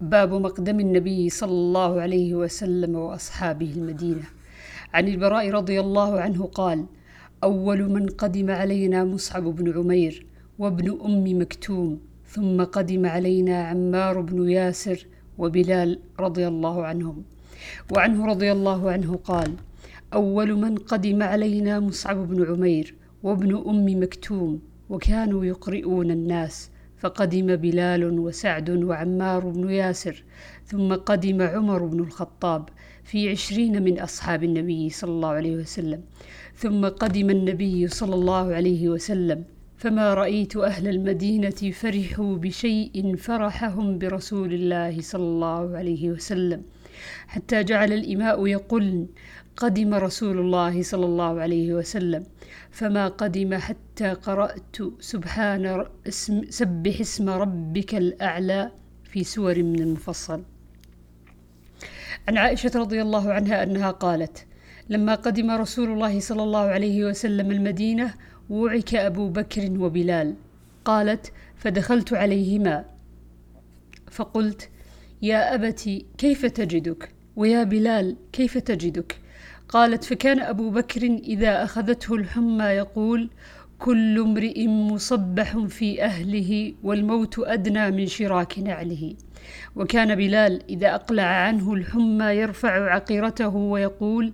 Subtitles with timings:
[0.00, 4.22] باب مقدم النبي صلى الله عليه وسلم وأصحابه المدينة.
[4.94, 6.86] عن البراء رضي الله عنه قال
[7.44, 10.26] أول من قدم علينا مصعب بن عمير
[10.58, 15.06] وابن أم مكتوم ثم قدم علينا عمار بن ياسر
[15.38, 17.22] وبلال رضي الله عنهم.
[17.92, 19.54] وعنه رضي الله عنه قال
[20.14, 28.18] أول من قدم علينا مصعب بن عمير وابن أم مكتوم وكانوا يقرئون الناس فقدم بلال
[28.18, 30.24] وسعد وعمار بن ياسر
[30.66, 32.68] ثم قدم عمر بن الخطاب
[33.04, 36.00] في عشرين من أصحاب النبي صلى الله عليه وسلم.
[36.56, 39.44] ثم قدم النبي صلى الله عليه وسلم.
[39.76, 46.62] فما رأيت أهل المدينة فرحوا بشيء فرحهم برسول الله صلى الله عليه وسلم.
[47.28, 49.06] حتى جعل الإماء يقولن
[49.56, 52.26] قدم رسول الله صلى الله عليه وسلم
[52.70, 58.70] فما قدم حتى قرأت سبحان اسم سبح اسم ربك الأعلى
[59.04, 60.42] في سور من المفصل.
[62.28, 64.46] عن عائشة رضي الله عنها أنها قالت
[64.88, 68.14] لما قدم رسول الله صلى الله عليه وسلم المدينة
[68.50, 70.34] وعك أبو بكر وبلال.
[70.84, 72.84] قالت فدخلت عليهما.
[74.10, 74.68] فقلت
[75.22, 79.16] يا أبت كيف تجدك؟ ويا بلال كيف تجدك؟
[79.68, 83.30] قالت فكان أبو بكر إذا أخذته الحمى يقول
[83.78, 89.14] كل امرئ مصبح في أهله والموت أدنى من شراك نعله.
[89.76, 94.32] وكان بلال إذا أقلع عنه الحمى يرفع عقيرته ويقول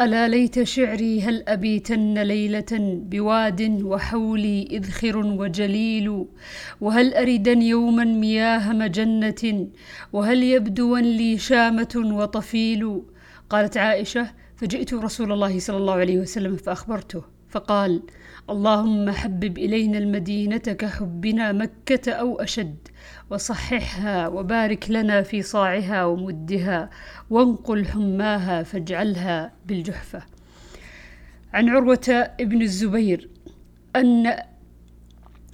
[0.00, 6.26] ألا ليت شعري هل أبيتن ليلة بواد وحولي إذخر وجليل؟
[6.80, 9.68] وهل أردن يوما مياه مجنة؟
[10.12, 13.02] وهل يبدون لي شامة وطفيل؟
[13.50, 17.22] قالت عائشة فجئت رسول الله صلى الله عليه وسلم فأخبرته.
[17.52, 18.02] فقال
[18.50, 22.76] اللهم حبب إلينا المدينة كحبنا مكة أو أشد
[23.30, 26.90] وصححها وبارك لنا في صاعها ومدها
[27.30, 30.22] وانقل حماها فاجعلها بالجحفة.
[31.52, 33.28] عن عروة ابن الزبير
[33.96, 34.36] أن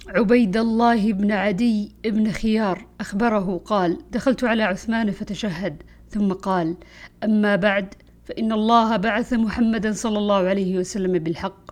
[0.07, 6.75] عبيد الله بن عدي بن خيار أخبره قال دخلت على عثمان فتشهد ثم قال
[7.23, 7.93] أما بعد
[8.25, 11.68] فإن الله بعث محمدا صلى الله عليه وسلم بالحق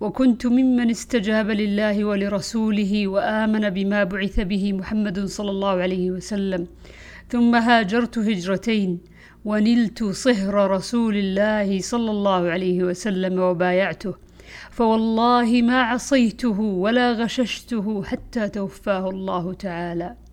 [0.00, 6.66] وكنت ممن استجاب لله ولرسوله وآمن بما بعث به محمد صلى الله عليه وسلم.
[7.28, 9.00] ثم هاجرت هجرتين
[9.44, 14.14] ونلت صهر رسول الله صلى الله عليه وسلم وبايعته.
[14.70, 20.25] فوالله ما عصيته ولا غششته حتى توفاه الله تعالى.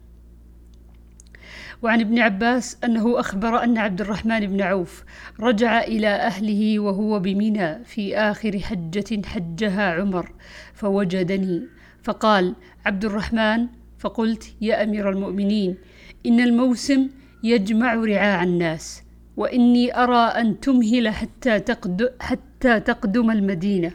[1.84, 5.04] وعن ابن عباس أنه أخبر أن عبد الرحمن بن عوف
[5.40, 10.32] رجع إلى أهله وهو بمنى في آخر حجة حجها عمر
[10.74, 11.62] فوجدني.
[12.04, 12.56] فقال
[12.86, 13.68] عبد الرحمن
[14.00, 15.78] فقلت يا أمير المؤمنين
[16.26, 17.10] إن الموسم
[17.44, 19.04] يجمع رعاع الناس
[19.38, 23.92] وإني أرى أن تمهل حتى, تقد حتى تقدم المدينة.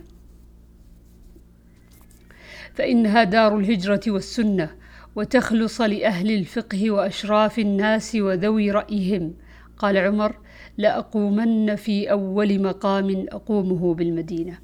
[2.75, 4.78] فإنها دار الهجرة والسنة.
[5.19, 9.35] وتخلص لأهل الفقه وأشراف الناس وذوي رأيهم.
[9.79, 10.37] قال عمر
[10.79, 14.59] لأقومن في أول مقام أقومه بالمدينة.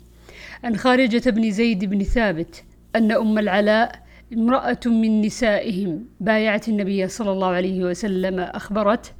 [0.65, 2.65] عن خارجة بن زيد بن ثابت
[2.97, 9.12] أن أم العلاء امرأة من نسائهم بايعت النبي صلى الله عليه وسلم أخبرت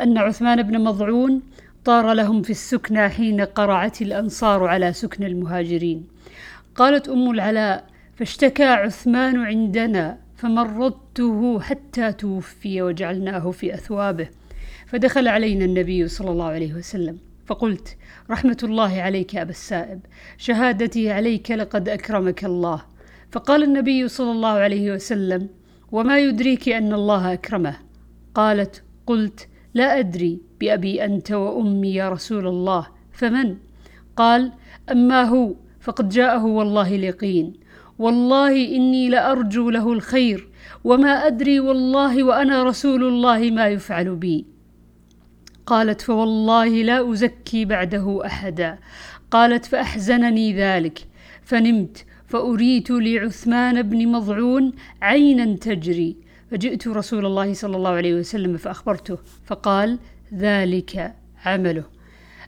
[0.00, 1.42] أن عثمان بن مضعون
[1.84, 6.06] طار لهم في السكنى حين قرعت الأنصار على سكن المهاجرين.
[6.74, 7.84] قالت أم العلاء
[8.16, 14.28] فاشتكى عثمان عندنا فمرضته حتى توفي وجعلناه في أثوابه.
[14.86, 17.96] فدخل علينا النبي صلى الله عليه وسلم فقلت
[18.30, 20.00] رحمة الله عليك أبا السائب
[20.38, 22.82] شهادتي عليك لقد أكرمك الله.
[23.30, 25.48] فقال النبي صلى الله عليه وسلم
[25.92, 27.76] وما يدريك أن الله أكرمه؟
[28.34, 33.56] قالت قلت لا أدري بأبي أنت وأمي يا رسول الله فمن؟
[34.16, 34.52] قال
[34.90, 37.61] أما هو فقد جاءه والله اليقين.
[38.02, 40.48] والله إني لأرجو له الخير
[40.84, 44.46] وما أدري والله وأنا رسول الله ما يفعل بي.
[45.66, 48.78] قالت فوالله لا أزكي بعده أحدا.
[49.30, 50.98] قالت فأحزنني ذلك.
[51.42, 54.72] فنمت فأريت لعثمان بن مضعون
[55.02, 56.16] عينا تجري.
[56.50, 59.98] فجئت رسول الله صلى الله عليه وسلم فأخبرته فقال
[60.34, 61.84] ذلك عمله.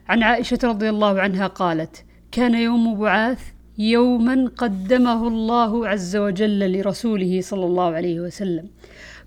[0.09, 7.41] عن عائشة رضي الله عنها قالت كان يوم بعاث يوما قدمه الله عز وجل لرسوله
[7.41, 8.67] صلى الله عليه وسلم.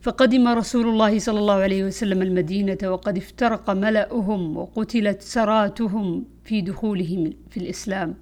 [0.00, 7.32] فقدم رسول الله صلى الله عليه وسلم المدينة وقد افترق ملأهم وقتلت سراتهم في دخولهم
[7.50, 8.14] في الإسلام.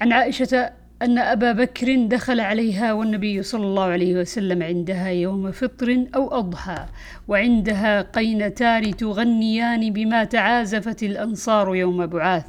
[0.00, 0.70] عن عائشة
[1.02, 6.86] أن أبا بكر دخل عليها والنبي صلى الله عليه وسلم عندها يوم فطر أو أضحى
[7.28, 12.46] وعندها قينتان تغنيان بما تعازفت الأنصار يوم بعاث.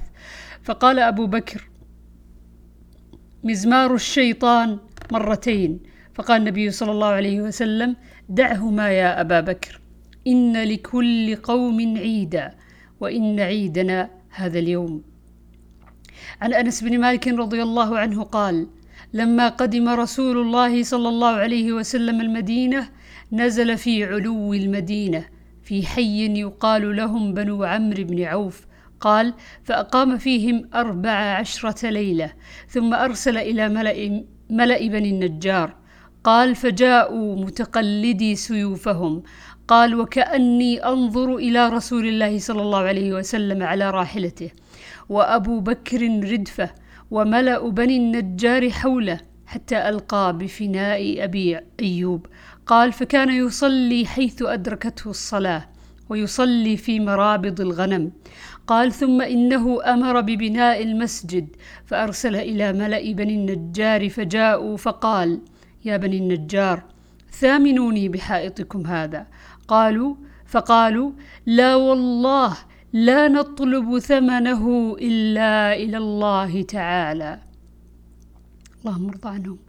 [0.63, 1.69] فقال أبو بكر
[3.45, 4.77] مزمار الشيطان
[5.12, 5.80] مرتين.
[6.13, 7.95] فقال النبي صلى الله عليه وسلم
[8.30, 9.80] دعهما يا أبا بكر
[10.27, 12.53] إن لكل قوم عيدا
[13.00, 15.03] وإن عيدنا هذا اليوم.
[16.42, 18.68] عن أنس بن مالك رضي الله عنه قال
[19.13, 22.89] لما قدم رسول الله صلى الله عليه وسلم المدينة
[23.31, 25.25] نزل في علو المدينة
[25.63, 28.65] في حي يقال لهم بنو عمرو بن عوف
[29.00, 29.33] قال
[29.63, 32.33] فأقام فيهم أربع عشرة ليلة
[32.69, 35.75] ثم أرسل إلى ملأ, ملأ بني النجار.
[36.24, 39.24] قال فجاءوا متقلدي سيوفهم.
[39.68, 44.51] قال وكأني أنظر إلى رسول الله صلى الله عليه وسلم على راحلته
[45.09, 46.69] وأبو بكر ردفه
[47.12, 52.27] وملأ بني النجار حوله حتى ألقى بفناء أبي أيوب.
[52.65, 55.75] قال فكان يصلي حيث أدركته الصلاة.
[56.09, 58.11] ويصلي في مرابض الغنم.
[58.67, 61.47] قال ثم إنه أمر ببناء المسجد.
[61.85, 65.41] فأرسل إلى ملأ بني النجار فجاءوا فقال
[65.85, 66.83] يا بني النجار
[67.31, 69.27] ثامنوني بحائطكم هذا.
[69.67, 70.15] قالوا
[70.45, 71.11] فقالوا
[71.45, 72.57] لا والله
[72.93, 77.39] لا نطلب ثمنه إلا إلى الله تعالى.
[78.81, 79.59] اللهم ارضى عنهم.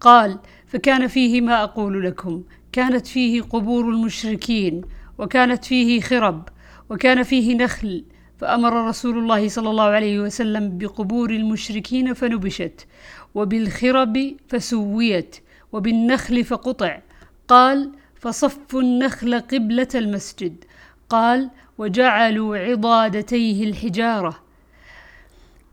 [0.00, 2.42] قال فكان فيه ما أقول لكم
[2.72, 4.82] كانت فيه قبور المشركين.
[5.22, 6.48] وكانت فيه خرب
[6.90, 8.04] وكان فيه نخل
[8.38, 12.86] فأمر رسول الله صلى الله عليه وسلم بقبور المشركين فنبشت
[13.34, 15.36] وبالخرب فسويت
[15.72, 17.00] وبالنخل فقطع.
[17.48, 20.64] قال فصفوا النخل قبلة المسجد.
[21.08, 24.38] قال وجعلوا عضادتيه الحجارة.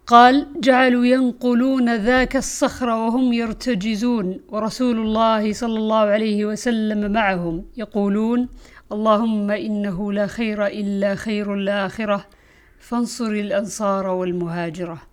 [0.08, 7.66] قال جعلوا ينقلون ذاك الصخر وهم يرتجزون ورسول الله صلى الله عليه وسلم معهم.
[7.78, 8.48] يقولون
[8.92, 12.26] اللهم إنه لا خير إلا خير الآخرة
[12.80, 15.09] فانصر الأنصار والمهاجرة.